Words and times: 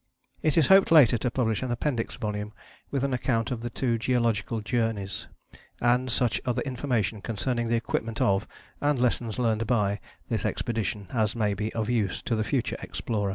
It 0.41 0.57
is 0.57 0.65
hoped 0.65 0.91
later 0.91 1.15
to 1.19 1.29
publish 1.29 1.61
an 1.61 1.69
appendix 1.69 2.15
volume 2.15 2.53
with 2.89 3.03
an 3.03 3.13
account 3.13 3.51
of 3.51 3.61
the 3.61 3.69
two 3.69 3.99
Geological 3.99 4.59
Journeys, 4.59 5.27
and 5.79 6.11
such 6.11 6.41
other 6.43 6.63
information 6.63 7.21
concerning 7.21 7.67
the 7.67 7.75
equipment 7.75 8.19
of, 8.19 8.47
and 8.81 8.97
lessons 8.97 9.37
learned 9.37 9.67
by, 9.67 9.99
this 10.27 10.43
Expedition 10.43 11.05
as 11.13 11.35
may 11.35 11.53
be 11.53 11.71
of 11.73 11.87
use 11.87 12.23
to 12.23 12.35
the 12.35 12.43
future 12.43 12.77
explorer. 12.81 13.29